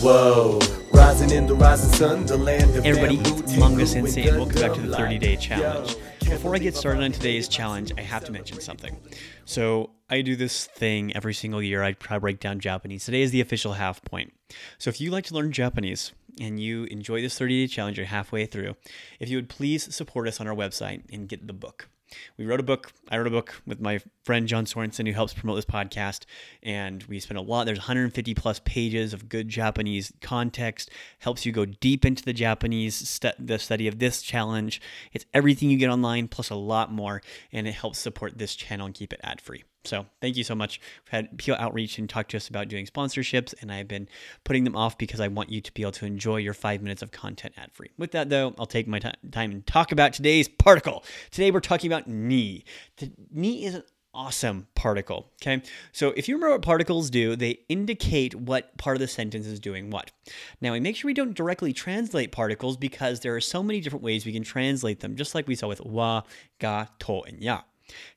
[0.00, 0.60] Whoa.
[0.92, 4.72] Rising in the rising sun, the land of everybody, it's Manga Sensei, and welcome back
[4.74, 5.96] to the 30 day challenge.
[6.20, 8.96] Before I get started on today's challenge, I have to mention something.
[9.44, 11.82] So, I do this thing every single year.
[11.82, 13.06] I try to break down Japanese.
[13.06, 14.32] Today is the official half point.
[14.78, 18.06] So, if you like to learn Japanese and you enjoy this 30 day challenge, you're
[18.06, 18.76] halfway through,
[19.18, 21.88] if you would please support us on our website and get the book.
[22.36, 22.92] We wrote a book.
[23.10, 26.24] I wrote a book with my friend John Sorensen, who helps promote this podcast.
[26.62, 27.66] And we spent a lot.
[27.66, 30.90] There's 150 plus pages of good Japanese context.
[31.18, 34.80] Helps you go deep into the Japanese stu- the study of this challenge.
[35.12, 38.86] It's everything you get online plus a lot more, and it helps support this channel
[38.86, 39.64] and keep it ad free.
[39.88, 40.80] So thank you so much.
[41.04, 44.08] We've had people outreach and talk to us about doing sponsorships, and I've been
[44.44, 47.02] putting them off because I want you to be able to enjoy your five minutes
[47.02, 47.90] of content ad free.
[47.96, 51.04] With that, though, I'll take my ti- time and talk about today's particle.
[51.30, 52.64] Today, we're talking about ni.
[52.98, 53.82] The ni is an
[54.14, 55.30] awesome particle.
[55.40, 55.62] Okay.
[55.92, 59.60] So if you remember what particles do, they indicate what part of the sentence is
[59.60, 60.10] doing what.
[60.60, 64.02] Now we make sure we don't directly translate particles because there are so many different
[64.02, 66.22] ways we can translate them, just like we saw with wa,
[66.58, 67.60] ga, to, and ya.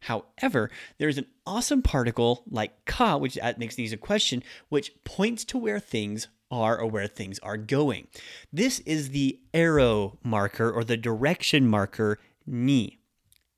[0.01, 5.57] However, there's an awesome particle like ka, which makes these a question, which points to
[5.57, 8.07] where things are or where things are going.
[8.51, 12.99] This is the arrow marker or the direction marker ni.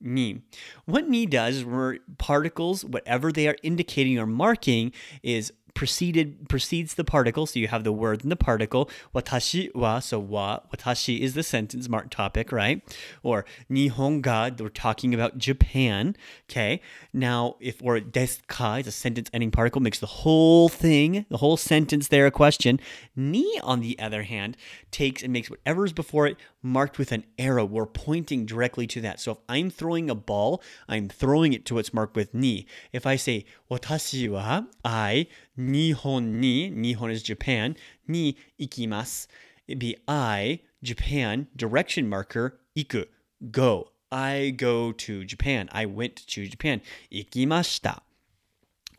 [0.00, 0.42] Ni.
[0.84, 7.04] What ni does where particles, whatever they are indicating or marking, is preceded precedes the
[7.04, 7.46] particle.
[7.46, 8.88] So you have the word and the particle.
[9.14, 12.82] Watashi wa, so wa, watashi is the sentence mark topic, right?
[13.22, 16.16] Or nihon ga, we're talking about Japan.
[16.48, 16.80] Okay.
[17.12, 21.38] Now, if or desu ka is a sentence ending particle, makes the whole thing, the
[21.38, 22.80] whole sentence there a question.
[23.16, 24.56] Ni, on the other hand,
[24.90, 27.64] takes and makes whatever is before it marked with an arrow.
[27.64, 29.20] We're pointing directly to that.
[29.20, 32.66] So if I'm throwing a ball, I'm throwing it to what's marked with ni.
[32.92, 35.26] If I say watashi wa, I,
[35.70, 37.76] nihon ni, nihon is Japan,
[38.06, 39.26] ni ikimasu,
[39.66, 43.04] it'd be I, Japan, direction marker, iku,
[43.50, 43.90] go.
[44.14, 45.68] I go to Japan.
[45.72, 46.80] I went to Japan.
[47.10, 47.98] Ikimashita.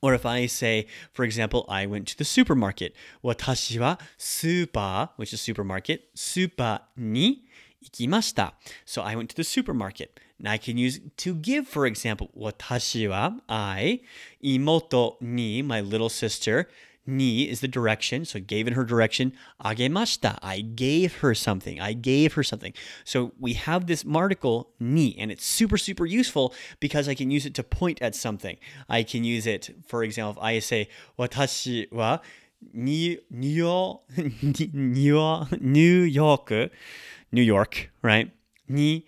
[0.02, 2.94] Or if I say, for example, I went to the supermarket.
[3.24, 7.46] Watashi wa super, which is supermarket, super ni
[7.84, 8.52] ikimashita.
[8.84, 10.20] So I went to the supermarket.
[10.40, 14.02] Now I can use to give, for example, watashi wa I,
[14.44, 16.68] imoto ni, my little sister,
[17.08, 19.34] ni is the direction, so gave in her direction.
[19.64, 21.80] Agemashita, I gave her something.
[21.80, 22.74] I gave her something.
[23.04, 27.46] So we have this particle ni, and it's super, super useful because I can use
[27.46, 28.58] it to point at something.
[28.90, 32.20] I can use it, for example, if I say, watashi wa
[32.74, 34.00] ni, New,
[34.74, 36.72] New York,
[37.32, 38.32] New York, right?
[38.68, 39.06] Ni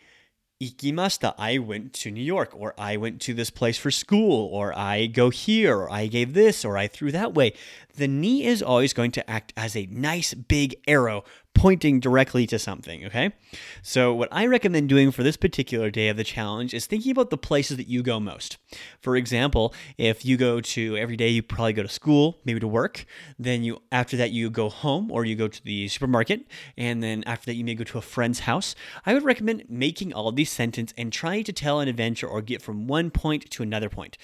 [0.61, 1.33] ikimashita.
[1.37, 5.05] I went to New York, or I went to this place for school, or I
[5.05, 7.53] go here, or I gave this, or I threw that way.
[7.95, 11.23] The ni is always going to act as a nice big arrow
[11.57, 13.33] pointing directly to something, okay?
[13.81, 17.31] So, what I recommend doing for this particular day of the challenge is thinking about
[17.31, 18.57] the places that you go most.
[19.01, 22.67] For example, if you go to every day, you probably go to school, maybe to
[22.67, 23.05] work,
[23.39, 26.45] then you after that you go home or you go to the supermarket,
[26.77, 28.75] and then after that you may go to a friend's house.
[29.05, 32.61] I would recommend making all these sentences and trying to tell an adventure or get
[32.61, 34.17] from one point to another point.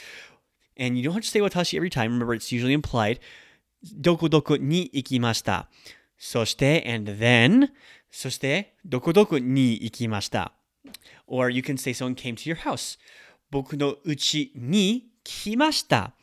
[0.77, 2.11] And you don't have to say watashi every time.
[2.13, 3.19] Remember, it's usually implied.
[3.99, 5.65] Doko doko ni ikimashita.
[6.22, 7.70] そして、and then,
[8.10, 10.52] そして、どこどこに行きました。
[11.26, 12.98] Or you can say someone came to your house.
[13.50, 16.14] 僕の家に来ました。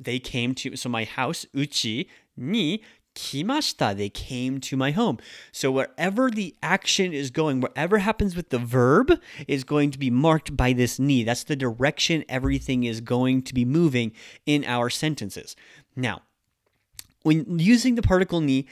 [0.00, 2.82] They came to, so my house, 家に
[3.14, 3.90] 来ました。
[3.90, 5.18] They came to my home.
[5.52, 10.10] So wherever the action is going, whatever happens with the verb is going to be
[10.10, 11.24] marked by this ni.
[11.24, 14.12] That's the direction everything is going to be moving
[14.46, 15.54] in our sentences.
[15.94, 16.22] Now,
[17.23, 18.67] when using the particle ni,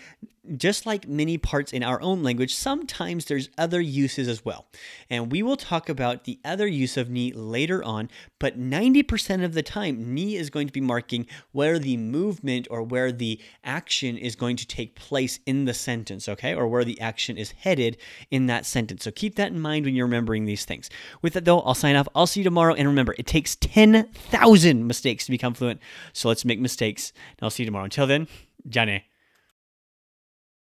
[0.56, 4.68] just like many parts in our own language, sometimes there's other uses as well.
[5.10, 8.10] And we will talk about the other use of ni later on,
[8.40, 12.82] but 90% of the time, ni is going to be marking where the movement or
[12.82, 16.56] where the action is going to take place in the sentence, okay?
[16.56, 17.98] Or where the action is headed
[18.32, 19.04] in that sentence.
[19.04, 20.90] So keep that in mind when you're remembering these things.
[21.22, 22.08] With that, though, I'll sign off.
[22.16, 22.74] I'll see you tomorrow.
[22.74, 25.82] And remember, it takes 10,000 mistakes to become fluent.
[26.14, 27.12] So let's make mistakes.
[27.38, 27.86] And I'll see you tomorrow.
[27.86, 28.28] Until then,
[28.68, 29.04] Jané.